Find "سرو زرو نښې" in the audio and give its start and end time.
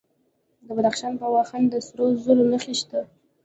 1.87-2.73